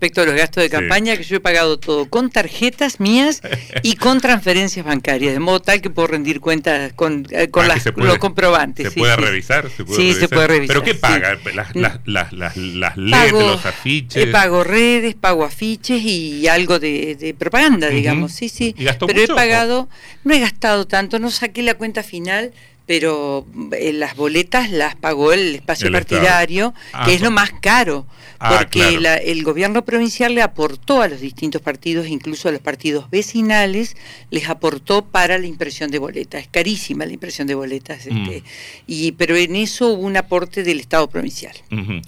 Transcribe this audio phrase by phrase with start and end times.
[0.00, 3.42] respecto a los gastos de campaña, que yo he pagado todo con tarjetas mías
[3.82, 7.68] y con transferencias bancarias, de modo tal que puedo rendir cuentas con, eh, con Ah,
[7.68, 8.86] las, puede- los comprobantes.
[8.86, 9.20] ¿Se sí, puede sí.
[9.20, 9.68] revisar?
[9.68, 11.38] ¿Se puede Sí, se puede revisar, ¿Pero qué paga?
[11.54, 14.22] Las, las, las, las, las LED, Pago- los afiches.
[14.24, 18.32] eh, pago redes, pago afiches y algo de, de propaganda, digamos.
[18.32, 18.74] Sí, sí.
[18.78, 19.90] ¿Y gastó pero mucho he pagado,
[20.24, 22.52] no he gastado tanto, no saqué la cuenta final,
[23.00, 23.46] pero
[23.78, 28.04] eh, las boletas las pagó el espacio El partidario, Ah, que es lo más caro.
[28.40, 29.00] Ah, Porque claro.
[29.00, 33.96] la- el gobierno provincial le aportó a los distintos partidos, incluso a los partidos vecinales,
[34.30, 36.42] les aportó para la impresión de boletas.
[36.42, 38.06] Es carísima la impresión de boletas.
[38.10, 38.22] Mm.
[38.24, 38.42] Este,
[38.88, 41.54] y, pero en eso hubo un aporte del Estado provincial.
[41.70, 42.00] Ujú.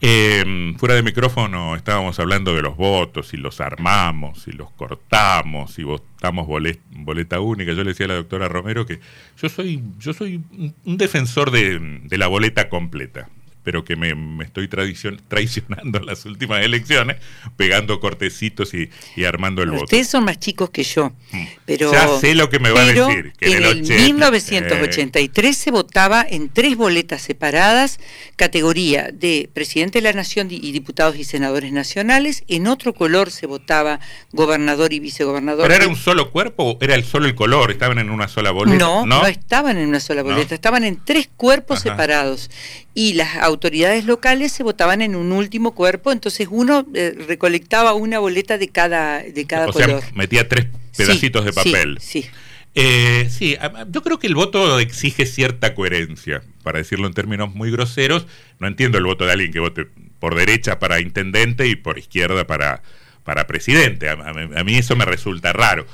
[0.00, 5.78] Eh, fuera de micrófono estábamos hablando de los votos, y los armamos, y los cortamos,
[5.78, 7.72] y votamos bolet- boleta única.
[7.72, 9.00] Yo le decía a la doctora Romero que
[9.40, 10.40] yo soy, yo soy
[10.84, 13.28] un- defensor de, de la boleta completa,
[13.68, 17.18] pero que me, me estoy tradicion- traicionando en las últimas elecciones,
[17.58, 19.84] pegando cortecitos y, y armando el voto.
[19.84, 21.44] Ustedes son más chicos que yo, Mm.
[21.66, 25.54] pero Ya sé lo que me va a decir, que en el el 80, 1983
[25.54, 28.00] se votaba en tres boletas separadas,
[28.36, 33.46] categoría de presidente de la nación y diputados y senadores nacionales, en otro color se
[33.46, 34.00] votaba
[34.32, 35.64] gobernador y vicegobernador.
[35.68, 37.70] ¿Pero era un solo cuerpo o era el solo el color?
[37.70, 38.78] ¿Estaban en una sola boleta?
[38.78, 40.30] No, no, estaban en una sola No.
[40.30, 41.90] boleta, estaban en tres cuerpos Ajá.
[41.90, 42.50] separados
[42.98, 48.18] y las autoridades locales se votaban en un último cuerpo, entonces uno eh, recolectaba una
[48.18, 50.00] boleta de cada de cada o color.
[50.00, 51.98] sea, metía tres pedacitos de papel.
[52.00, 52.28] Sí, sí.
[52.74, 53.56] Eh, sí,
[53.90, 58.26] yo creo que el voto exige cierta coherencia, para decirlo en términos muy groseros.
[58.58, 59.86] No entiendo el voto de alguien que vote
[60.18, 62.82] por derecha para intendente y por izquierda para,
[63.24, 64.08] para presidente.
[64.08, 65.86] A, a- a mí eso me resulta raro.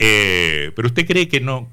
[0.00, 1.68] Eh, pero usted cree que no,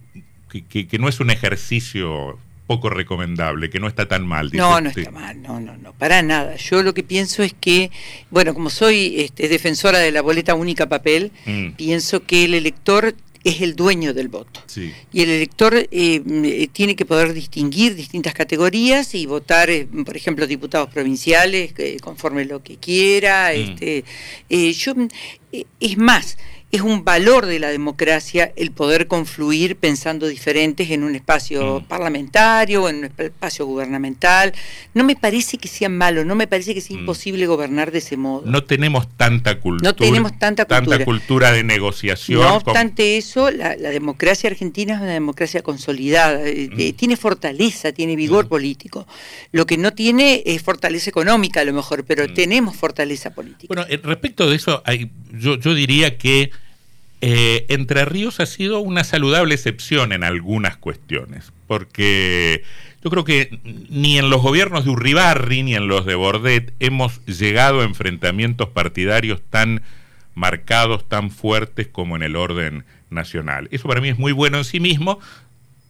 [0.52, 4.50] que, que- que no es un ejercicio poco recomendable, que no está tan mal.
[4.50, 5.02] dice No, no usted.
[5.04, 6.56] está mal, no, no, no, para nada.
[6.56, 7.92] Yo lo que pienso es que,
[8.32, 13.16] bueno, como soy este, defensora de la boleta única papel, Mm, pienso que el elector
[13.44, 14.64] es el dueño del voto.
[14.66, 14.92] sí.
[15.14, 20.18] Y el elector eh, eh, tiene que poder distinguir distintas categorías y votar, eh, por
[20.18, 23.52] ejemplo, diputados provinciales eh, conforme lo que quiera.
[23.56, 23.60] Mm.
[23.60, 24.94] Este, yo,
[25.80, 26.38] es más,
[26.76, 31.86] es un valor de la democracia el poder confluir pensando diferentes en un espacio Mm.
[31.88, 34.54] parlamentario, en un esp- espacio gubernamental.
[34.94, 37.00] No me parece que sea malo, no me parece que sea Mm.
[37.02, 38.44] imposible gobernar de ese modo.
[38.46, 39.90] No tenemos tanta cultura.
[39.90, 41.06] No tenemos tanta cultura.
[41.06, 42.42] cultura de negociación.
[42.42, 46.96] No obstante eso, la, la democracia argentina es una democracia consolidada, eh, eh, Mm.
[46.96, 48.50] tiene fortaleza, tiene vigor Mm.
[48.50, 49.08] político.
[49.52, 53.68] Lo que no tiene es fortaleza económica a lo mejor, pero tenemos fortaleza política.
[53.74, 56.52] Bueno, eh, respecto de eso, hay, yo, yo diría que
[57.22, 62.64] eh, Entre Ríos ha sido una saludable excepción en algunas cuestiones, porque
[63.04, 63.60] yo creo que
[63.90, 68.70] ni en los gobiernos de Urribarri ni en los de Bordet hemos llegado a enfrentamientos
[68.70, 69.82] partidarios tan
[70.34, 73.68] marcados, tan fuertes como en el orden nacional.
[73.72, 75.20] Eso para mí es muy bueno en sí mismo.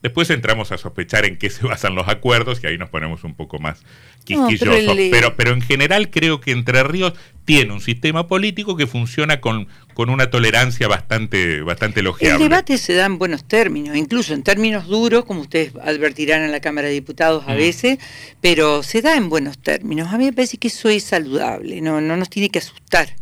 [0.06, 3.34] Después entramos a sospechar en qué se basan los acuerdos y ahí nos ponemos un
[3.34, 3.80] poco más
[4.24, 4.60] quisquillosos.
[4.86, 8.86] pero el- pero, pero en general creo que Entre Ríos tiene un sistema político que
[8.86, 12.44] funciona con, con una tolerancia bastante, bastante El elogiable.
[12.44, 16.60] debate se da en buenos términos, incluso en términos duros, como ustedes advertirán en la
[16.60, 17.58] Cámara de Diputados a Mm.
[17.58, 17.98] veces,
[18.42, 20.14] pero se da en buenos términos.
[20.14, 23.16] A mí me parece que eso es saludable, no, no nos tiene que asustar.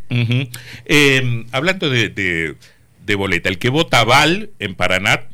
[0.86, 2.56] Eh, hablando de, de-
[3.06, 5.28] de boleta, el que vota aval en Paraná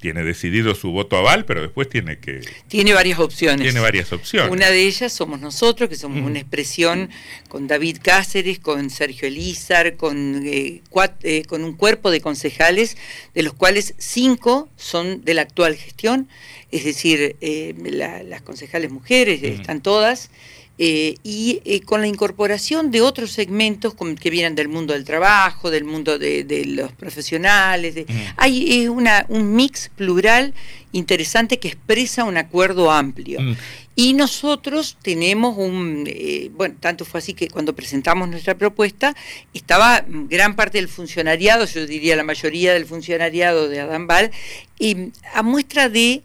[0.00, 3.62] tiene decidido su voto aval, pero después tiene que Tiene varias opciones.
[3.62, 4.50] tiene varias opciones.
[4.50, 6.26] Una de ellas somos nosotros, que somos Mm.
[6.26, 7.10] una expresión
[7.48, 12.96] con David Cáceres, con Sergio Elízar, con, eh, cuat- eh, con un cuerpo de concejales,
[13.34, 16.28] de los cuales cinco son de la actual gestión,
[16.70, 19.46] es decir, eh, la- las concejales mujeres Mm.
[19.46, 20.30] están todas.
[20.78, 25.04] Eh, y eh, con la incorporación de otros segmentos con- que vienen del mundo del
[25.04, 27.94] trabajo, del mundo de, de los profesionales.
[27.94, 28.34] de- Mm.
[28.36, 30.54] Hay eh, una, un mix plural
[30.92, 33.40] interesante que expresa un acuerdo amplio.
[33.40, 33.56] Mm.
[33.96, 39.16] Y nosotros tenemos un, eh, bueno, tanto fue así que cuando presentamos nuestra propuesta,
[39.52, 44.30] estaba gran parte del funcionariado, yo diría la mayoría del funcionariado de Adambal,
[44.78, 46.22] eh, a muestra de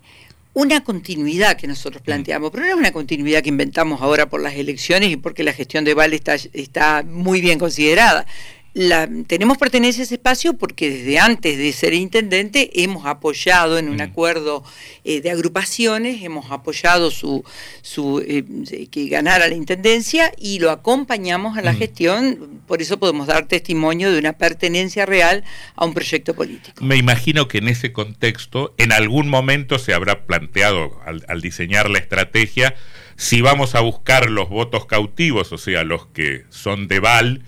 [0.53, 4.53] una continuidad que nosotros planteamos, pero no es una continuidad que inventamos ahora por las
[4.53, 8.25] elecciones y porque la gestión de Val está, está muy bien considerada.
[8.75, 13.87] La, tenemos pertenencia a ese espacio porque desde antes de ser intendente hemos apoyado en
[13.87, 14.01] un Mm.
[14.01, 14.63] acuerdo
[15.03, 17.43] eh, de agrupaciones, hemos apoyado su,
[17.83, 18.43] su eh,
[18.89, 21.77] que ganara la intendencia y lo acompañamos a la Mm.
[21.77, 25.43] gestión, por eso podemos dar testimonio de una pertenencia real
[25.75, 26.83] a un proyecto político.
[26.83, 31.91] Me imagino que en ese contexto, en algún momento se habrá planteado al, al diseñar
[31.91, 32.73] la estrategia,
[33.17, 37.43] si vamos a buscar los votos cautivos, o sea, los que son de Val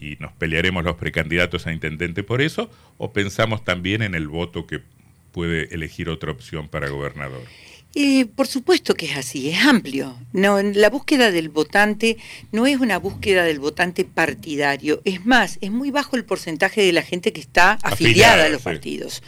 [0.00, 4.66] y nos pelearemos los precandidatos a intendente por eso, o pensamos también en el voto
[4.66, 4.80] que
[5.32, 7.42] puede elegir otra opción para gobernador?
[7.94, 10.16] Eh, por supuesto que es así, es amplio.
[10.32, 12.18] No, la búsqueda del votante
[12.52, 15.00] no es una búsqueda del votante partidario.
[15.04, 18.62] Es más, es muy bajo el porcentaje de la gente que está afiliada, a los
[18.62, 19.22] partidos.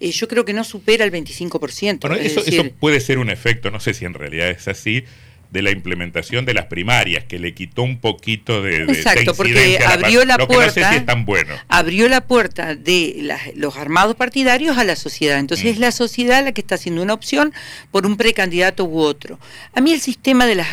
[0.00, 2.00] Eh, yo creo que no supera el 25%.
[2.00, 5.04] Bueno, eso, eso puede ser un efecto, no sé si en realidad es así,
[5.50, 9.78] de la implementación de las primarias, que le quitó un poquito de, de Exacto, porque
[9.84, 10.94] abrió la, puerta.
[10.94, 11.54] es tan bueno.
[11.68, 15.38] Abrió la puerta de los armados partidarios a la sociedad.
[15.38, 15.80] Entonces es mm.
[15.80, 17.52] la sociedad la que está haciendo una opción
[17.90, 19.38] por un precandidato u otro.
[19.74, 20.68] A mí el sistema de las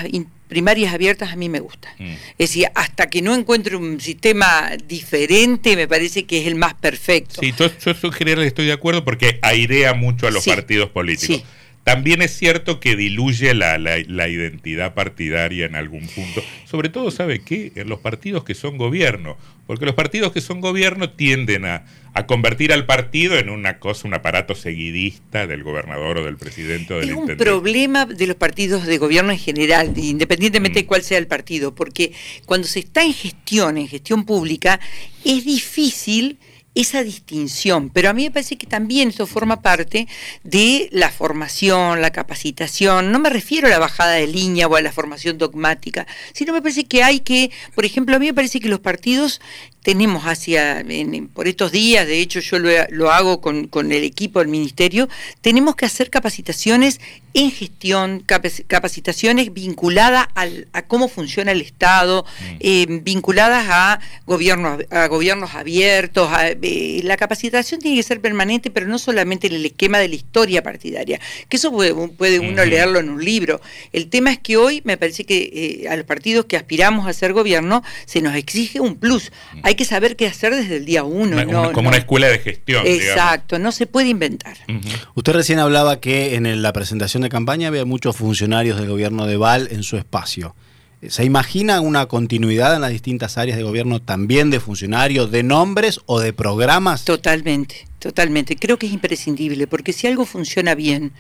[0.47, 1.93] primarias abiertas a mí me gusta.
[1.97, 2.11] Mm.
[2.37, 6.73] Es decir, hasta que no encuentre un sistema diferente, me parece que es el más
[6.73, 7.41] perfecto.
[7.41, 11.37] Sí, yo, yo en general estoy de acuerdo porque airea mucho a los partidos políticos.
[11.37, 11.43] Sí.
[11.83, 16.41] También es cierto que diluye la, la, identidad partidaria en algún punto.
[16.65, 17.73] Sobre todo, ¿sabe qué?
[17.75, 19.37] En los partidos que son gobierno.
[19.67, 24.07] Porque los partidos que son gobierno tienden a, a convertir al partido en una cosa,
[24.07, 28.37] un aparato seguidista del gobernador o del presidente o del es un problema de los
[28.37, 30.87] partidos de gobierno en general, independientemente de mm.
[30.87, 31.75] cuál sea el partido.
[31.75, 32.13] Porque
[32.45, 34.79] cuando se está en gestión, en gestión pública,
[35.25, 36.37] es difícil
[36.75, 40.07] esa distinción, pero a mí me parece que también eso forma parte
[40.43, 44.81] de la formación, la capacitación, no me refiero a la bajada de línea o a
[44.81, 48.59] la formación dogmática, sino me parece que hay que, por ejemplo, a mí me parece
[48.59, 49.39] que los partidos
[49.83, 50.83] tenemos hacia,
[51.33, 55.09] por estos días, de hecho yo lo, hago con, el equipo del ministerio,
[55.41, 57.01] tenemos que hacer capacitaciones
[57.33, 58.23] en gestión,
[58.67, 62.55] capacitaciones vinculadas a cómo funciona el Estado, mm.
[62.61, 66.29] eh, vinculadas a gobiernos, a gobiernos abiertos.
[66.63, 70.15] Eh, la capacitación tiene que ser permanente, pero no solamente en el esquema de la
[70.15, 71.19] historia partidaria,
[71.49, 73.59] que eso puede, uno leerlo en un libro.
[73.91, 77.13] El tema es que hoy me parece que eh, a los partidos que aspiramos a
[77.13, 79.31] ser gobierno se nos exige un plus.
[79.53, 81.71] Mm hay que saber qué hacer desde el día uno.
[81.71, 82.85] como una escuela de gestión.
[82.85, 84.57] Exacto, no se puede inventar.
[85.15, 89.37] Usted recién hablaba que en la presentación de campaña había muchos funcionarios del gobierno de
[89.37, 90.55] Val en su espacio.
[91.09, 95.99] ¿Se imagina una continuidad en las distintas áreas de gobierno también de funcionarios, de nombres
[96.05, 97.05] o de programas?
[97.05, 98.55] Totalmente, totalmente.
[98.55, 101.11] Creo que es imprescindible, porque si algo funciona bien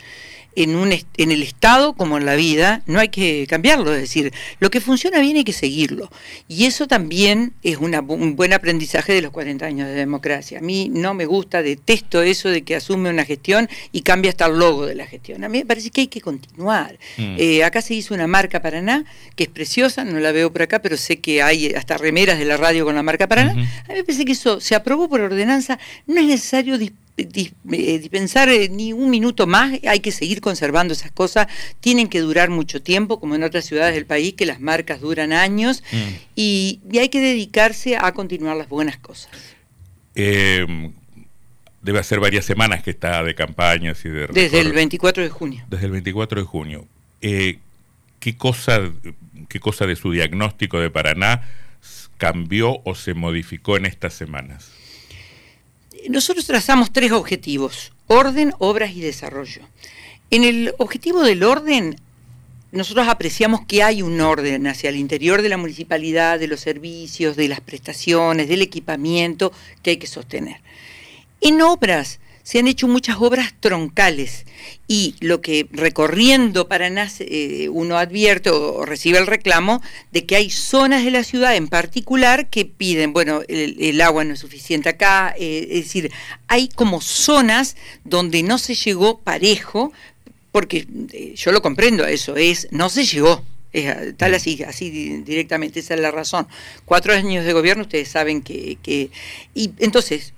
[0.55, 4.33] en, un, en el Estado como en la vida, no hay que cambiarlo, es decir,
[4.59, 6.09] lo que funciona bien hay que seguirlo.
[6.47, 10.59] Y eso también es una, un buen aprendizaje de los 40 años de democracia.
[10.59, 14.45] A mí no me gusta, detesto eso de que asume una gestión y cambia hasta
[14.45, 15.43] el logo de la gestión.
[15.43, 16.97] A mí me parece que hay que continuar.
[17.17, 17.35] Mm.
[17.37, 20.81] Eh, acá se hizo una marca Paraná, que es preciosa, no la veo por acá,
[20.81, 23.51] pero sé que hay hasta remeras de la radio con la marca Paraná.
[23.51, 26.77] A mí me parece que eso se aprobó por ordenanza, no es necesario
[27.15, 31.47] dispensar eh, ni un minuto más, hay que seguir conservando esas cosas,
[31.79, 35.31] tienen que durar mucho tiempo, como en otras ciudades del país, que las marcas duran
[35.31, 35.97] años, mm.
[36.35, 39.31] y, hay que dedicarse a continuar las buenas cosas.
[40.15, 40.65] Eh,
[41.81, 44.27] debe hacer varias semanas que está de campañas y de...
[44.27, 45.65] Desde el 24 de junio.
[45.69, 46.87] Desde el 24 de junio.
[47.21, 47.59] Eh,
[48.19, 48.81] ¿qué, cosa,
[49.49, 51.41] ¿Qué cosa de su diagnóstico de Paraná
[52.17, 54.71] cambió o se modificó en estas semanas?
[56.09, 59.61] Nosotros trazamos tres objetivos, orden, obras y desarrollo.
[60.29, 61.97] En el objetivo del orden,
[62.71, 67.35] nosotros apreciamos que hay un orden hacia el interior de la municipalidad, de los servicios,
[67.35, 69.53] de las prestaciones, del equipamiento
[69.83, 70.57] que hay que sostener.
[71.39, 74.45] En obras, se han hecho muchas obras troncales
[74.87, 79.81] y lo que recorriendo Paraná eh, uno advierte o, recibe el reclamo
[80.11, 84.33] de que hay zonas de la ciudad en particular que piden, bueno, el, agua no
[84.33, 86.11] es suficiente acá, eh, es decir,
[86.47, 89.93] hay como zonas donde no se llegó parejo,
[90.51, 93.43] porque eh, yo lo comprendo, eso es, no se llegó.
[93.71, 94.91] Es tal así, así
[95.23, 96.47] directamente, esa es la razón.
[96.85, 98.77] Cuatro años de gobierno, ustedes saben que...
[98.83, 99.09] que
[99.55, 100.33] y entonces,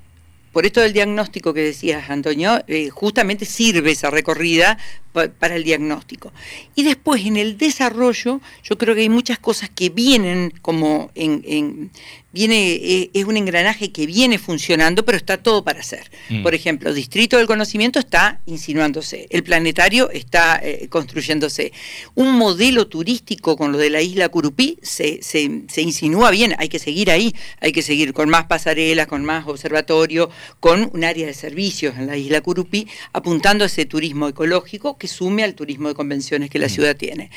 [0.56, 4.78] por esto del diagnóstico que decías, Antonio, eh, justamente sirve esa recorrida
[5.12, 6.32] para el diagnóstico.
[6.76, 11.92] Y después en el desarrollo, yo creo que hay muchas cosas que vienen como en,
[12.36, 16.12] viene, eh, es un engranaje que viene funcionando, pero está todo para hacer.
[16.30, 16.44] Mm.
[16.44, 21.72] Por ejemplo, el Distrito del Conocimiento está insinuándose, el planetario está eh, construyéndose.
[22.14, 26.78] Un modelo turístico con lo de la isla Curupí se, se, insinúa bien, hay que
[26.78, 31.34] seguir ahí, hay que seguir con más pasarelas, con más observatorio, con un área de
[31.34, 35.96] servicios en la isla Curupí, apuntando a ese turismo ecológico que sume al turismo de
[35.96, 36.70] convenciones que la mm.
[36.70, 37.32] ciudad tiene.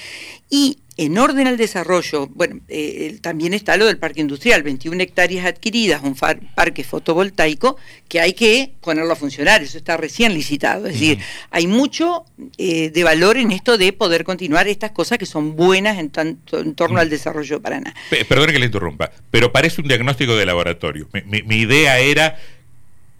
[0.51, 5.47] Y en orden al desarrollo, bueno, eh, también está lo del parque industrial, 21 hectáreas
[5.47, 7.77] adquiridas, un parque fotovoltaico
[8.09, 10.87] que hay que ponerlo a funcionar, eso está recién licitado.
[10.87, 11.21] Es decir,
[11.53, 12.25] hay mucho
[12.59, 16.59] eh, de valor en esto de poder continuar estas cosas que son buenas en, tanto,
[16.59, 17.95] en torno al desarrollo de Paraná.
[18.29, 21.09] Perdón que le interrumpa, pero parece un diagnóstico de laboratorio.
[21.27, 22.39] Mi, idea era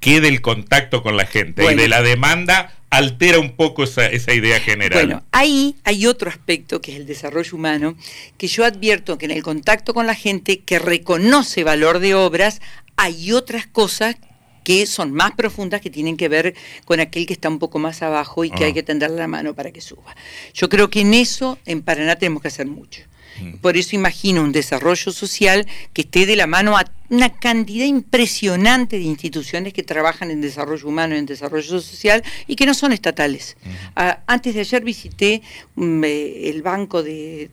[0.01, 4.33] que del contacto con la gente y de la demanda altera un poco esa, esa,
[4.33, 5.07] idea general.
[5.07, 7.97] Bueno, ahí hay otro aspecto que es el desarrollo humano,
[8.37, 12.61] que yo advierto que en el contacto con la gente que reconoce valor de obras,
[12.97, 14.17] hay otras cosas
[14.65, 16.55] que son más profundas, que tienen que ver
[16.85, 18.75] con aquel que está un poco más abajo y que hay ah.
[18.75, 20.15] que tenderle la mano para que suba.
[20.53, 23.01] Yo creo que en eso en Paraná tenemos que hacer mucho.
[23.41, 23.59] Mm.
[23.59, 28.99] Por eso imagino un desarrollo social que esté de la mano a una cantidad impresionante
[28.99, 32.93] de instituciones que trabajan en desarrollo humano y en desarrollo social y que no son
[32.93, 33.57] estatales.
[33.97, 35.43] Ah, antes de ayer visité
[35.75, 37.51] mm, eh, el Banco de,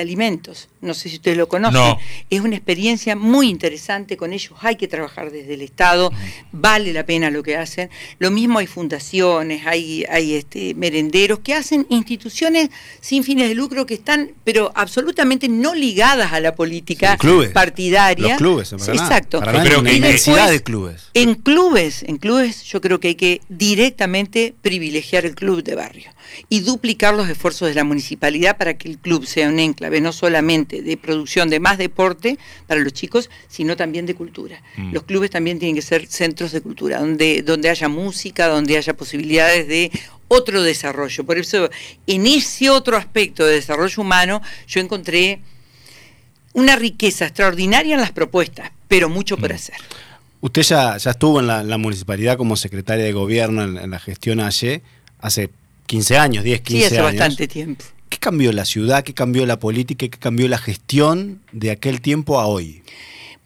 [0.00, 1.96] Alimentos, no sé si ustedes lo conocen,
[2.28, 6.12] es una experiencia muy interesante, con ellos hay que trabajar desde el Estado,
[6.52, 7.90] vale la pena lo que hacen.
[8.18, 12.70] Lo mismo hay fundaciones, hay, hay este, merenderos que hacen instituciones
[13.00, 17.18] sin fines de lucro que están, pero absolutamente no ligadas a la política
[17.52, 18.28] partidaria.
[18.28, 19.40] Los clubes, Exacto.
[19.44, 21.10] Pero en de clubes.
[21.14, 26.10] En clubes, en clubes yo creo que hay que directamente privilegiar el club de barrio
[26.48, 30.12] y duplicar los esfuerzos de la municipalidad para que el club sea un enclave no
[30.12, 34.62] solamente de producción de más deporte para los chicos, sino también de cultura.
[34.76, 34.92] Mm.
[34.92, 38.96] Los clubes también tienen que ser centros de cultura, donde, donde haya música, donde haya
[38.96, 39.90] posibilidades de
[40.28, 41.24] otro desarrollo.
[41.24, 41.70] Por eso,
[42.06, 45.40] en ese otro aspecto de desarrollo humano, yo encontré
[46.54, 49.56] una riqueza extraordinaria en las propuestas, pero mucho por mm.
[49.56, 49.76] hacer.
[50.40, 54.82] Usted ya, ya estuvo en la, municipalidad como secretaria de gobierno en, la gestión AYE
[55.18, 55.50] hace
[55.86, 57.84] 15 años, 10, 15 sí, hace bastante tiempo.
[58.08, 59.02] ¿Qué cambió la ciudad?
[59.02, 60.06] ¿Qué cambió la política?
[60.08, 62.82] ¿Qué cambió la gestión de aquel tiempo a hoy?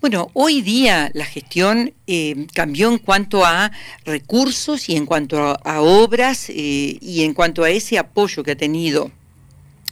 [0.00, 3.72] Bueno, hoy día la gestión eh, cambió en cuanto a
[4.04, 8.56] recursos y en cuanto a, obras eh, y en cuanto a ese apoyo que ha
[8.56, 9.10] tenido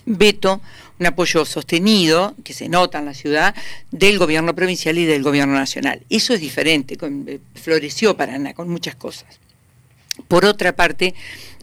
[0.07, 0.61] Beto
[0.99, 3.55] un apoyo sostenido, que se nota en la ciudad,
[3.91, 6.03] del gobierno provincial y del gobierno nacional.
[6.09, 9.39] Eso es diferente, eh, floreció Paraná con muchas cosas.
[10.29, 11.15] Por otra parte,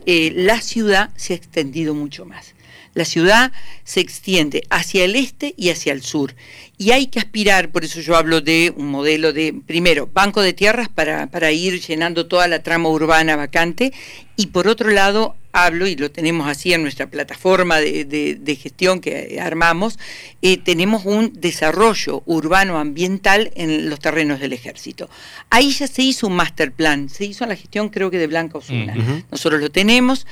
[0.06, 2.54] eh, la ciudad se ha extendido mucho más.
[2.94, 3.52] La ciudad
[3.84, 6.36] se extiende hacia el este y hacia el sur.
[6.78, 10.54] Y hay que aspirar, por eso yo hablo de un modelo de, primero, banco de
[10.54, 13.94] tierras para, para ir llenando toda la trama urbana vacante
[14.36, 19.40] y por otro lado hablo, y lo tenemos así en nuestra plataforma de, gestión que
[19.40, 20.00] armamos,
[20.42, 25.10] eh, tenemos un desarrollo urbano ambiental en los terrenos del ejército.
[25.50, 28.28] Ahí ya se hizo un master plan, se hizo en la gestión creo que de
[28.28, 29.24] Blanca Osuna.
[29.32, 30.26] Nosotros lo tenemos,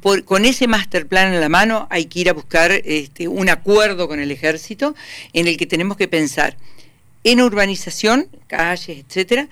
[0.00, 3.48] por, con ese master plan en la mano hay que ir a buscar este, un
[3.48, 4.94] acuerdo con el ejército
[5.32, 6.56] en el que tenemos que pensar
[7.24, 9.48] en urbanización, calles, etcétera,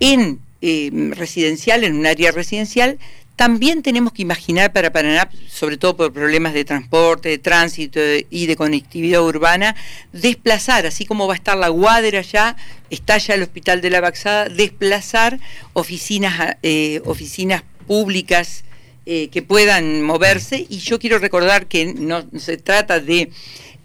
[0.00, 2.98] en eh, residencial, en un área residencial,
[3.40, 8.44] también tenemos que imaginar para Paraná, sobre todo por problemas de transporte, de tránsito y
[8.44, 9.74] de conectividad urbana,
[10.12, 12.56] desplazar, así como va a estar la Guadera allá,
[12.90, 15.40] está ya el Hospital de la Baxada, desplazar
[15.72, 18.62] oficinas, eh, oficinas públicas
[19.06, 20.66] eh, que puedan moverse.
[20.68, 23.30] Y yo quiero recordar que no se trata de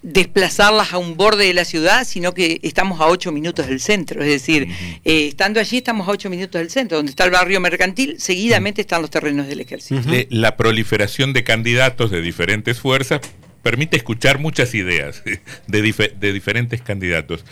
[0.06, 4.22] desplazarlas a un borde de la ciudad, sino que estamos a ocho minutos del centro.
[4.22, 4.68] Es decir,
[5.04, 8.82] eh, estando allí estamos a ocho minutos del centro, donde está el barrio mercantil, seguidamente
[8.82, 10.02] están los terrenos del ejército.
[10.30, 13.22] La proliferación de candidatos de diferentes fuerzas
[13.64, 15.24] permite escuchar muchas ideas
[15.68, 17.44] de, de diferentes candidatos.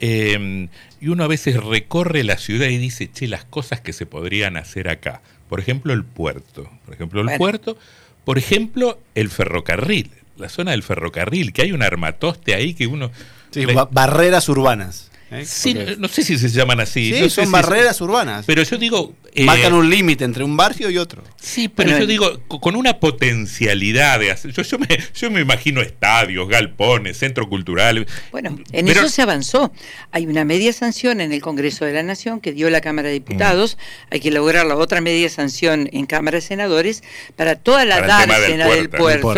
[0.00, 0.68] Em,
[1.02, 4.56] y uno a veces recorre la ciudad y dice, che, las cosas que se podrían
[4.56, 5.20] hacer acá.
[5.50, 6.70] Por ejemplo, el puerto.
[6.86, 7.76] Por ejemplo, el puerto.
[8.24, 13.10] Por ejemplo, el ferrocarril la zona del ferrocarril, que hay un armatoste ahí que uno...
[13.50, 15.07] Sí, barreras urbanas.
[15.30, 15.44] ¿Eh?
[15.44, 17.12] Sí, no sé si se llaman así.
[17.12, 18.44] Sí, son barreras urbanas.
[18.46, 19.14] Pero yo digo...
[19.34, 21.22] Eh, Marcan un límite entre un barrio y otro.
[21.40, 24.52] Sí, pero yo digo, con una potencialidad de hacer...
[24.52, 28.06] Yo, yo, me, yo me imagino estadios, galpones, centro cultural.
[28.32, 29.72] Bueno, en eso se avanzó.
[30.10, 33.14] Hay una media sanción en el Congreso de la Nación que dio la Cámara de
[33.14, 33.76] Diputados.
[33.76, 34.14] Mm.
[34.14, 37.02] Hay que lograr la otra media sanción en Cámara de Senadores
[37.36, 39.34] para toda la dársena del puerto,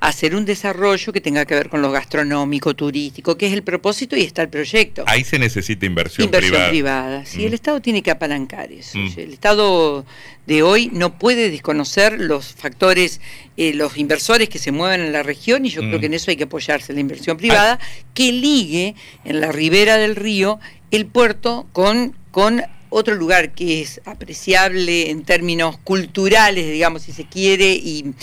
[0.00, 4.16] hacer un desarrollo que tenga que ver con lo gastronómico, turístico, que es el propósito
[4.16, 5.04] y está el proyecto.
[5.06, 7.24] Ahí se necesita inversión, inversión privada.
[7.24, 7.54] Sí, el mm.
[7.54, 8.98] Estado tiene que apalancar eso.
[8.98, 9.12] Mm.
[9.16, 10.04] El Estado
[10.46, 13.20] de hoy no puede desconocer los factores,
[13.56, 16.00] eh, los inversores que se mueven en la región y yo creo mm.
[16.00, 17.78] que en eso hay que apoyarse la inversión privada
[18.12, 20.60] que ligue en la ribera del río
[20.90, 22.62] el puerto con, con
[22.96, 28.14] otro lugar que es apreciable en términos culturales, digamos, si se quiere, y,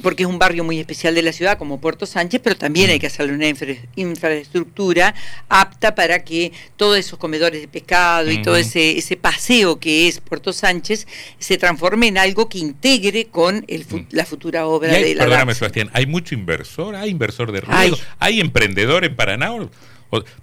[0.00, 3.00] porque es un barrio muy especial de la ciudad, como Puerto Sánchez, pero también hay
[3.00, 3.48] que hacerle una
[3.96, 5.16] infraestructura
[5.48, 10.20] apta para que todos esos comedores de pescado y todo ese, ese paseo que es
[10.20, 11.08] Puerto Sánchez
[11.40, 15.90] se transforme en algo que integre con el, la futura obra de la Perdóname, Sebastián,
[15.92, 16.94] ¿hay mucho inversor?
[16.94, 17.96] ¿Hay inversor de riesgo?
[18.20, 19.50] ¿Hay, emprendedor en Paraná?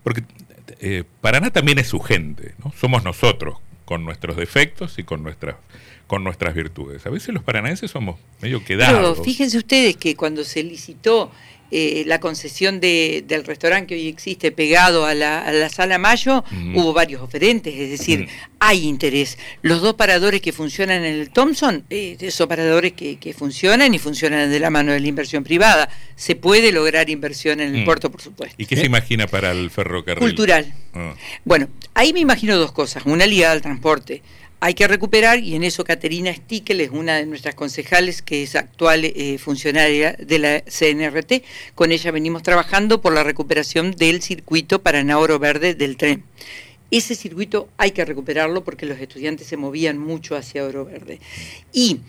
[0.03, 0.23] porque
[0.79, 2.73] eh, Paraná también es su gente, ¿no?
[2.79, 5.55] Somos nosotros, con nuestros defectos y con nuestras
[6.07, 7.05] con nuestras virtudes.
[7.05, 9.17] A veces los paranaenses somos medio quedados.
[9.17, 11.31] Pero fíjense ustedes que cuando se licitó
[11.71, 15.97] eh, la concesión de, del restaurante que hoy existe pegado a la, a la sala
[15.97, 16.43] Mayo,
[16.75, 18.27] hubo varios oferentes, es decir,
[18.59, 19.37] hay interés.
[19.61, 23.99] Los dos paradores que funcionan en el Thompson, eh, son paradores que, que, funcionan y
[23.99, 25.89] funcionan de la mano de la inversión privada.
[26.15, 27.85] Se puede lograr inversión en el mm.
[27.85, 28.55] puerto, por supuesto.
[28.57, 30.19] ¿Y qué se imagina para el ferrocarril?
[30.19, 30.73] Cultural.
[30.93, 31.13] Ah.
[31.45, 33.03] Bueno, ahí me imagino dos cosas.
[33.05, 34.21] Una ligada al transporte
[34.59, 38.55] hay que recuperar, y en eso Caterina Stickel es una de nuestras concejales, que es
[38.55, 41.43] actual eh, funcionaria de la CNRT.
[41.75, 46.23] Con ella venimos trabajando por la recuperación del circuito Paraná-Oro Verde del tren.
[46.89, 51.19] Ese circuito hay que recuperarlo porque los estudiantes se movían mucho hacia Oro Verde.
[51.71, 51.99] Y,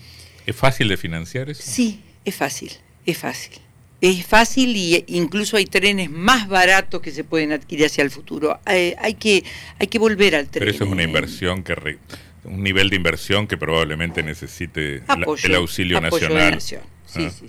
[0.46, 1.62] ¿Es fácil de financiar eso?
[1.62, 2.72] Sí, es fácil,
[3.04, 3.58] es fácil.
[4.00, 8.60] Es fácil y incluso hay trenes más baratos que se pueden adquirir hacia el futuro.
[8.66, 9.42] Eh, hay, que,
[9.80, 10.60] hay que volver al tren.
[10.60, 11.74] Pero eso es una inversión que
[12.48, 15.02] un nivel de inversión que probablemente necesite
[15.44, 16.60] el auxilio nacional.
[16.60, 16.76] Sí,
[17.06, 17.48] sí, sí.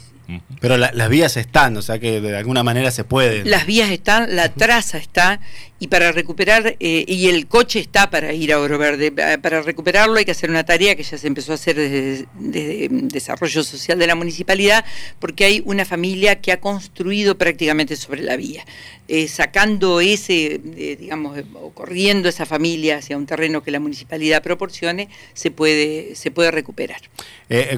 [0.62, 3.46] Pero las vías están, o sea que de alguna manera se puede.
[3.46, 5.40] Las vías están, la traza está,
[5.80, 9.12] y para recuperar, eh, y el coche está para ir a Oro Verde.
[9.12, 13.64] Para recuperarlo hay que hacer una tarea que ya se empezó a hacer desde, Desarrollo
[13.64, 14.84] Social de la Municipalidad,
[15.20, 18.66] porque hay una familia que ha construido prácticamente sobre la vía.
[19.08, 24.44] Eh, sacando ese, eh, digamos, o corriendo esa familia hacia un terreno que la municipalidad
[24.44, 27.02] proporcione, se puede, se puede recuperar.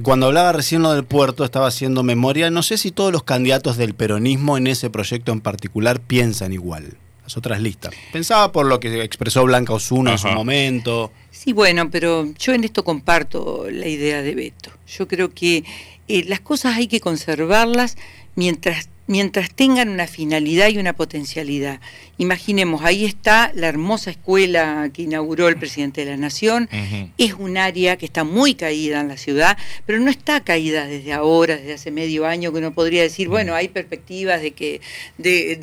[0.04, 3.78] cuando hablaba recién lo del puerto, estaba haciendo memoria no sé si todos los candidatos
[3.78, 6.98] del peronismo en ese proyecto en particular piensan igual.
[7.32, 7.94] Las otras listas.
[8.12, 11.14] Pensaba por lo que expresó Blanca Osuna en su momento.
[11.32, 14.70] Sí, bueno, pero yo en esto comparto la idea de Beto.
[14.86, 15.64] Yo creo que
[16.10, 17.96] eh, las cosas hay que conservarlas
[18.36, 21.82] mientras mientras tengan una finalidad y una potencialidad.
[22.18, 26.70] Imaginemos, ahí está la hermosa escuela que inauguró el presidente de la Nación,
[27.18, 31.12] es un área que está muy caída en la ciudad, pero no está caída desde
[31.12, 34.80] ahora, desde hace medio año, que uno podría decir, bueno, hay perspectivas de, que,
[35.18, 35.58] de,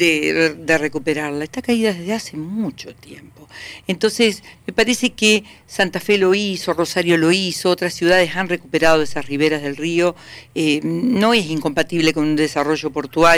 [0.58, 3.48] de recuperarla, está caída desde hace mucho tiempo.
[3.87, 9.02] Entonces, me parece que Santa Fe lo hizo, Rosario lo hizo, otras ciudades han recuperado
[9.02, 10.14] esas riberas del río,
[10.54, 13.38] eh, no es incompatible con un desarrollo portuario,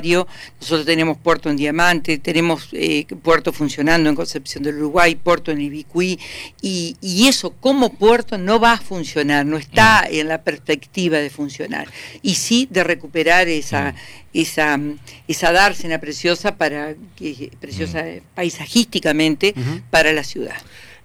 [0.61, 5.61] nosotros tenemos puerto en Diamante, tenemos eh, puerto funcionando en Concepción del Uruguay, puerto en
[5.61, 6.19] Ibicuí,
[6.63, 6.97] y,
[7.29, 10.15] eso como puerto no va a funcionar, no está mm.
[10.15, 11.89] en la perspectiva de funcionar,
[12.23, 13.95] y sí de recuperar esa, mm.
[14.35, 14.81] esa,
[15.29, 18.21] esa dársena preciosa para que preciosa mm.
[18.35, 19.55] paisajísticamente
[19.91, 20.57] para la ciudad.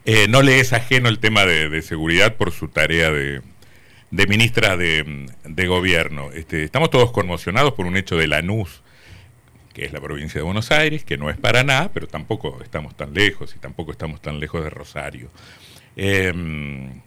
[0.05, 3.41] Eh, no le es ajeno el tema de, seguridad por su tarea de,
[4.12, 6.31] ministra de, gobierno.
[6.31, 8.84] Este, estamos todos conmocionados por un hecho de Lanús,
[9.75, 13.13] que es la provincia de Buenos Aires, que no es Paraná, pero tampoco estamos tan
[13.13, 15.29] lejos y tampoco estamos tan lejos de Rosario.
[15.97, 17.01] Em,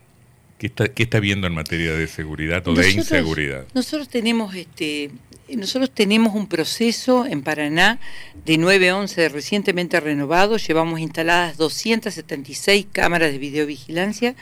[0.59, 3.65] ¿qué, está, ¿Qué está viendo en materia de seguridad o de inseguridad?
[3.73, 5.11] Nosotros tenemos este
[5.57, 7.99] nosotros tenemos un proceso en Paraná
[8.45, 14.35] de 911 recientemente renovado, llevamos instaladas 276 cámaras de videovigilancia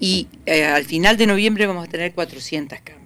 [0.00, 3.05] y eh, al final de noviembre vamos a tener 400 cámaras.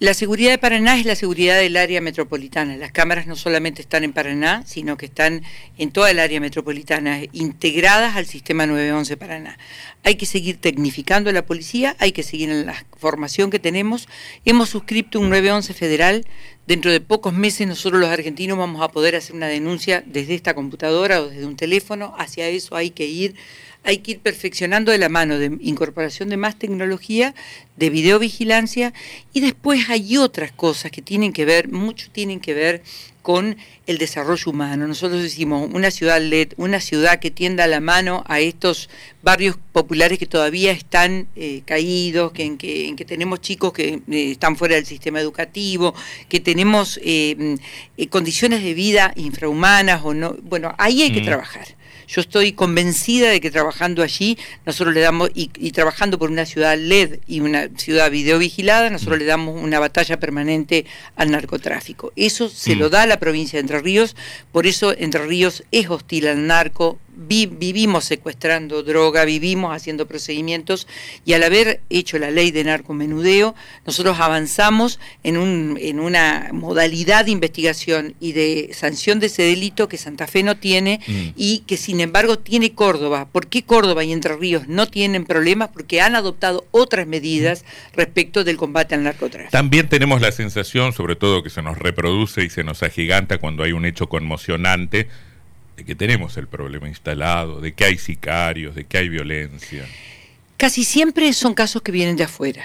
[0.00, 2.76] La seguridad de Paraná es la seguridad del área metropolitana.
[2.76, 5.42] Las cámaras no solamente están en Paraná, sino que están
[5.76, 9.58] en toda el área metropolitana, integradas al sistema 911 Paraná.
[10.04, 14.08] Hay que seguir tecnificando a la policía, hay que seguir en la formación que tenemos.
[14.44, 16.24] Hemos suscrito un 911 federal.
[16.68, 20.54] Dentro de pocos meses nosotros los argentinos vamos a poder hacer una denuncia desde esta
[20.54, 22.14] computadora o desde un teléfono.
[22.18, 23.34] Hacia eso hay que ir
[23.84, 27.34] hay que ir perfeccionando de la mano de incorporación de más tecnología,
[27.76, 28.92] de videovigilancia
[29.32, 32.82] y después hay otras cosas que tienen que ver, mucho tienen que ver
[33.22, 34.86] con el desarrollo humano.
[34.88, 38.88] Nosotros decimos una ciudad LED, una ciudad que tienda la mano a estos
[39.22, 44.00] barrios populares que todavía están eh, caídos, que en, que, en que tenemos chicos que
[44.10, 45.94] eh, están fuera del sistema educativo,
[46.30, 47.58] que tenemos eh,
[48.08, 50.34] condiciones de vida infrahumanas o no.
[50.42, 51.26] Bueno, ahí hay que mm.
[51.26, 51.77] trabajar.
[52.08, 56.78] Yo estoy convencida de que trabajando allí, nosotros le damos, y, trabajando por una ciudad
[56.78, 59.20] LED y una ciudad videovigilada, nosotros mm.
[59.20, 62.12] le damos una batalla permanente al narcotráfico.
[62.16, 62.90] Eso se lo mm.
[62.90, 64.16] da a la provincia de Entre Ríos,
[64.52, 70.86] por eso Entre Ríos es hostil al narco, vivimos secuestrando droga, vivimos haciendo procedimientos
[71.24, 73.54] y al haber hecho la ley de narcomenudeo,
[73.84, 79.88] nosotros avanzamos en, un, en una modalidad de investigación y de sanción de ese delito
[79.88, 81.28] que Santa Fe no tiene mm.
[81.36, 83.28] y que sin embargo tiene Córdoba.
[83.30, 85.70] ¿Por qué Córdoba y Entre Ríos no tienen problemas?
[85.72, 89.50] Porque han adoptado otras medidas respecto del combate al narcotráfico.
[89.50, 93.64] También tenemos la sensación, sobre todo que se nos reproduce y se nos agiganta cuando
[93.64, 95.08] hay un hecho conmocionante,
[95.78, 99.86] de que tenemos el problema instalado, de que hay sicarios, de que hay violencia.
[100.56, 102.64] Casi siempre son casos que vienen de afuera.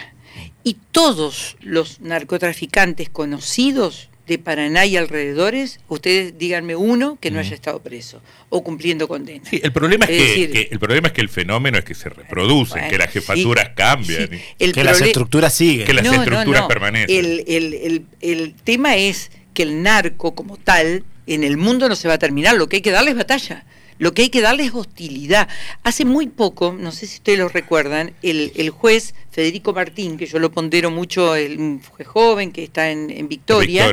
[0.63, 7.53] Y todos los narcotraficantes conocidos de Paraná y alrededores, ustedes díganme uno que no haya
[7.53, 9.47] estado preso o cumpliendo condena.
[9.47, 12.79] Sí, el problema es, que, el problema es que el fenómeno es que se reproduce,
[12.89, 17.15] que las jefaturas cambian, que las estructuras siguen, que las estructuras permanecen.
[17.15, 22.07] El, el, el tema es que el narco como tal en el mundo no se
[22.07, 23.65] va a terminar, lo que hay que darle es batalla.
[23.97, 25.47] Lo que hay que darle es hostilidad.
[25.83, 30.27] Hace muy poco, no sé si ustedes lo recuerdan, el, el juez Federico Martín, que
[30.27, 33.91] yo lo pondero mucho, el juez joven que está en, Victoria,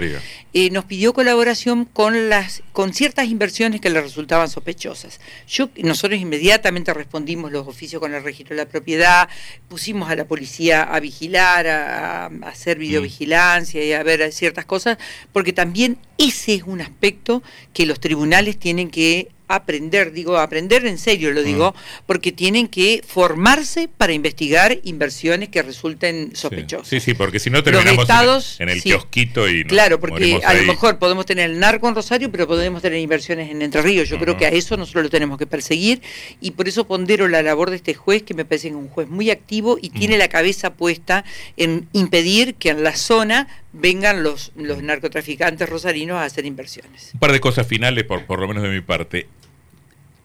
[0.52, 5.18] eh, nos pidió colaboración con las con ciertas inversiones que le resultaban sospechosas.
[5.48, 9.30] Yo, nosotros inmediatamente respondimos los oficios con el registro de la propiedad,
[9.68, 12.80] pusimos a la policía a vigilar, a, hacer mm.
[12.80, 14.98] videovigilancia y a ver ciertas cosas,
[15.32, 20.96] porque también ese es un aspecto que los tribunales tienen que aprender, digo, aprender en
[20.96, 22.02] serio lo digo, mm.
[22.06, 26.88] porque tienen que formarse para investigar inversiones que resulten sospechosas.
[26.88, 30.98] Sí, sí, porque si no terminamos en, el kiosquito y Claro, porque a lo mejor
[30.98, 34.08] podemos tener el narco en Rosario, pero podemos tener inversiones en Entre Ríos.
[34.08, 36.00] Yo creo que a eso nosotros lo tenemos que perseguir
[36.40, 39.30] y por eso pondero la labor de este juez, que me parece un juez muy
[39.30, 41.24] activo y tiene la cabeza puesta
[41.56, 47.10] en impedir que en la zona vengan los, los narcotraficantes rosarinos a hacer inversiones.
[47.14, 49.28] Un par de cosas finales, por, por lo menos de mi parte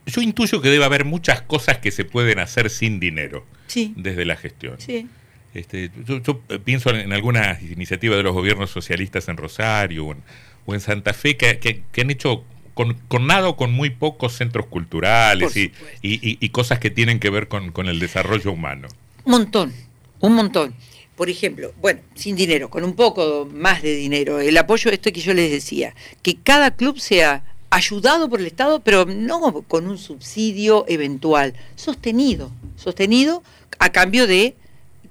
[0.05, 3.45] yo intuyo que debe haber muchas cosas que se pueden hacer sin dinero
[3.95, 4.77] desde la gestión.
[5.53, 10.05] Este, yo, pienso en algunas iniciativas de los gobiernos socialistas en Rosario
[10.65, 15.55] o en, Santa Fe que, han hecho con, nada o con muy pocos centros culturales
[15.55, 18.89] y, y, cosas que tienen que ver con, con el desarrollo humano.
[19.23, 19.73] Un montón,
[20.19, 20.75] un montón.
[21.15, 25.21] Por ejemplo, bueno, sin dinero, con un poco más de dinero, el apoyo, esto que
[25.21, 29.97] yo les decía, que cada club sea ayudado por el Estado, pero no con un
[29.97, 33.43] subsidio eventual, sostenido, sostenido
[33.80, 34.56] a cambio de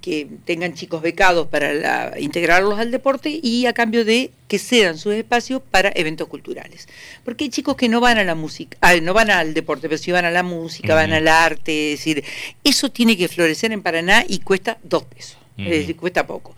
[0.04, 5.14] que tengan chicos becados para integrarlos al deporte y a cambio de que cedan sus
[5.14, 6.88] espacios para eventos culturales.
[7.24, 9.96] Porque hay chicos que no van a la música, ah, no van al deporte, pero
[9.96, 12.22] sí van a la música, van al arte, es decir,
[12.62, 16.54] eso tiene que florecer en Paraná y cuesta dos pesos, es decir, cuesta poco.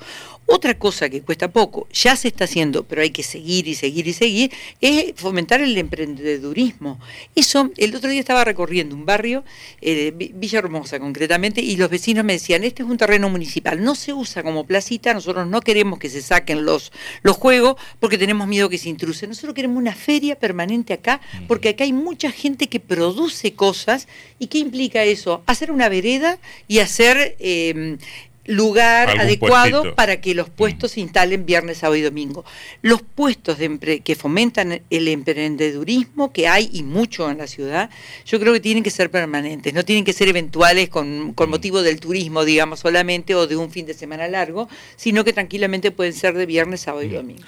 [0.49, 4.07] Otra cosa que cuesta poco, ya se está haciendo, pero hay que seguir y seguir
[4.07, 7.01] y seguir, es fomentar el emprendedurismo.
[7.35, 9.45] Eso, el otro día estaba recorriendo un barrio,
[9.81, 13.97] eh, Villa Hermosa concretamente, y los vecinos me decían, este es un terreno municipal, no
[13.97, 18.47] se usa como placita, nosotros no queremos que se saquen los, los juegos porque tenemos
[18.47, 19.31] miedo que se intrusen.
[19.31, 24.07] Nosotros queremos una feria permanente acá, porque acá hay mucha gente que produce cosas,
[24.39, 25.43] ¿y qué implica eso?
[25.47, 27.37] Hacer una vereda y hacer...
[27.41, 27.99] Eh,
[28.47, 32.45] lugar adecuado para que los puestos se instalen viernes, sábado y domingo.
[32.83, 37.91] Los puestos de que fomentan el emprendedurismo, que hay y mucho en la ciudad,
[38.25, 41.83] yo creo que tienen que ser permanentes, no tienen que ser eventuales con, con motivo
[41.83, 46.13] del turismo, digamos, solamente o de un fin de semana largo, sino que tranquilamente pueden
[46.13, 47.45] ser de viernes, sábado y domingo.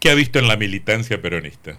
[0.00, 1.78] ¿Qué ha visto en la militancia peronista?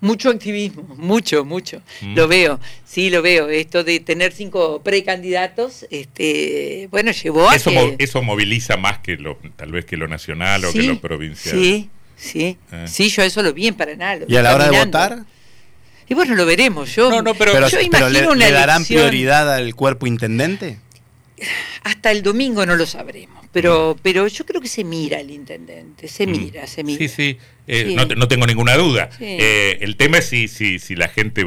[0.00, 1.82] Mucho activismo, mucho, mucho.
[2.00, 2.14] Mm.
[2.14, 3.48] Lo veo, sí, lo veo.
[3.50, 9.38] Esto de tener cinco precandidatos, este, bueno, llevó a eso, eso moviliza más que lo,
[9.56, 11.54] tal vez que lo nacional o que lo provincial.
[11.54, 12.86] Sí, sí, eh.
[12.86, 14.18] sí, yo eso lo vi en Paraná.
[14.26, 15.24] ¿Y a la hora de votar?
[16.08, 16.92] Y bueno, lo veremos.
[16.94, 20.78] Yo, no, no, pero, yo imagino le, darán prioridad al cuerpo intendente?
[21.84, 23.39] Hasta el domingo no lo sabremos.
[23.52, 26.30] Pero, pero yo creo que se mira el intendente, se mm.
[26.30, 26.98] mira, se mira.
[26.98, 29.10] Sí, sí, eh, No, tengo ninguna duda.
[29.18, 31.44] Eh, el tema es si, si, si la gente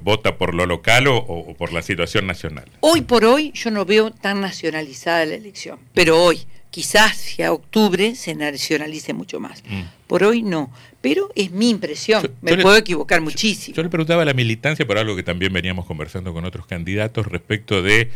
[0.00, 2.66] vota por lo local o, por la situación nacional.
[2.80, 7.52] Hoy por hoy yo no veo tan nacionalizada la elección, pero hoy, quizás si a
[7.52, 9.62] octubre se nacionalice mucho más.
[9.68, 9.82] Mm.
[10.06, 13.74] Por hoy no, pero es mi impresión, me puedo equivocar muchísimo.
[13.74, 17.26] yo le preguntaba a la militancia por algo que también veníamos conversando con otros candidatos
[17.26, 18.10] respecto de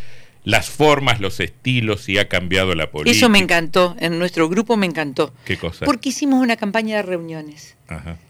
[0.47, 3.17] las formas, los estilos y ha cambiado la política.
[3.17, 5.35] Eso me encantó, en nuestro grupo me encantó.
[5.45, 5.85] ¿Qué cosa?
[5.85, 7.77] Porque hicimos una campaña de reuniones.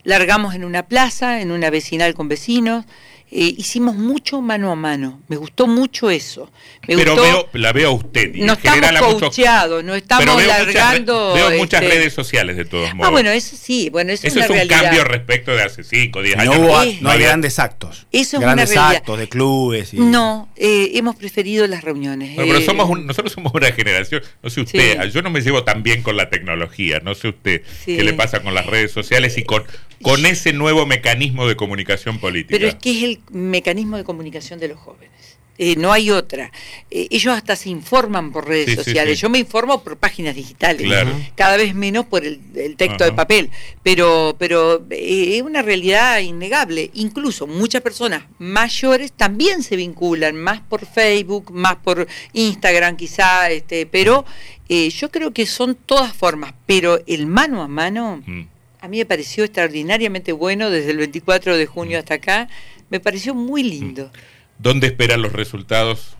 [0.02, 2.86] Largamos en una plaza, en una vecinal con vecinos,
[3.30, 5.20] eh, hicimos mucho mano a mano.
[5.28, 6.50] Me gustó mucho eso.
[6.86, 8.34] Me Pero gustó- veo, la veo a usted.
[8.34, 11.34] y no estamos coacheados, no estamos pero veo muchas largando.
[11.34, 13.08] Veo muchas este, redes sociales de todos modos.
[13.08, 14.82] Ah, bueno, eso sí, bueno, eso, Eso es es una un realidad.
[14.90, 16.56] cambio respecto de hace 5, 10 No, años.
[16.58, 18.06] hubo- Eh, no hay grandes actos.
[18.12, 18.96] Eso es grandes una realidad.
[19.00, 19.92] actos de clubes.
[19.92, 19.98] Y...
[19.98, 22.34] No, eh, hemos preferido las reuniones.
[22.36, 25.10] Bueno, pero eh, somos un- nosotros somos una generación, no sé usted, Sí.
[25.10, 27.96] yo no me llevo tan bien con la tecnología, no sé usted Sí.
[27.96, 29.64] qué le pasa con las redes sociales y con,
[30.02, 32.56] con ese nuevo mecanismo de comunicación política.
[32.58, 35.10] Pero es que es el mecanismo de comunicación de los jóvenes.
[35.58, 36.52] Eh, no hay otra.
[36.90, 39.18] Eh, ellos hasta se informan por redes Sí, sociales.
[39.18, 39.22] sí.
[39.22, 40.86] Yo me informo por páginas digitales.
[40.86, 41.10] Claro.
[41.34, 43.10] Cada vez menos por el, el texto Ajá.
[43.10, 43.50] de papel.
[43.82, 46.90] Pero, pero eh, es una realidad innegable.
[46.92, 53.86] Incluso muchas personas mayores también se vinculan, más por Facebook, más por Instagram quizá, este,
[53.86, 54.26] pero
[54.68, 56.52] yo creo que son todas formas.
[56.66, 58.22] Pero el mano a mano...
[58.26, 58.42] Mm.
[58.78, 62.48] A mí me pareció extraordinariamente bueno desde el 24 de junio hasta acá.
[62.90, 64.10] Me pareció muy lindo.
[64.58, 66.16] ¿Dónde esperan los resultados?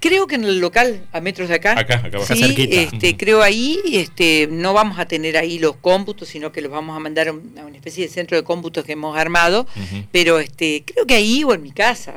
[0.00, 2.34] Creo que en el local, a metros de acá, Acá, acá abajo.
[2.34, 2.74] sí, cerquita.
[2.80, 3.16] este, Ujú.
[3.18, 6.98] creo ahí, este, no vamos a tener ahí los cómputos, sino que los vamos a
[6.98, 9.66] mandar a, un- a una especie de centro de cómputos que hemos armado.
[10.10, 12.12] Pero este, creo que ahí o en mi casa.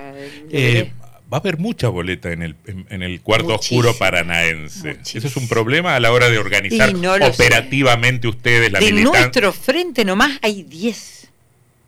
[0.49, 0.91] Eh,
[1.31, 3.81] va a haber mucha boleta en el, en, en el cuarto Muchísimo.
[3.81, 4.95] oscuro paranaense.
[4.95, 5.19] Muchísimo.
[5.19, 7.31] ¿Eso es un problema a la hora de organizar no lo sé.
[7.31, 9.19] operativamente ustedes la de militancia?
[9.21, 11.27] nuestro frente nomás hay 10.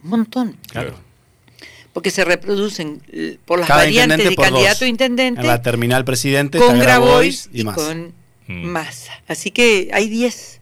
[0.03, 0.57] Un montón.
[0.71, 1.06] Claro.
[1.97, 4.81] Porque se reproducen eh, por las Cada variantes de por candidato dos.
[4.83, 5.41] a intendente.
[5.41, 7.73] En la terminal presidente con Grabois y, y, más.
[7.75, 8.13] con
[8.47, 8.65] Mm.
[8.67, 9.13] Massa.
[9.27, 10.59] Así que hay 10.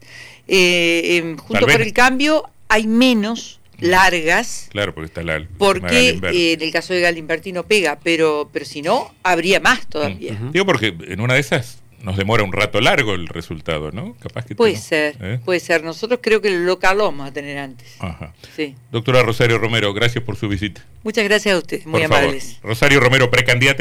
[0.48, 5.46] Eh, em, junto por el cambio hay menos largas, Claro, porque está la.
[5.58, 9.86] porque eh, en el caso de Galimberti no pega, pero, pero si no, habría más
[9.86, 10.32] todavía.
[10.32, 10.52] Mm.
[10.52, 14.14] Digo porque en una de esas nos demora un rato largo el resultado, ¿no?
[14.20, 15.40] Capaz que Puede te- ser, ¿eh?
[15.44, 15.82] puede ser.
[15.82, 17.96] Nosotros creo que el local lo vamos a tener antes.
[17.98, 18.32] Ajá.
[18.54, 18.74] Sí.
[18.92, 20.84] Doctora Rosario Romero, gracias por su visita.
[21.02, 22.24] Muchas gracias a ustedes, muy por favor.
[22.24, 22.58] amables.
[22.62, 23.74] Rosario Romero, precandidata